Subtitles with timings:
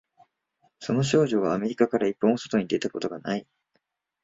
[0.79, 3.45] その少女はアメリカから一歩も外に出たことがない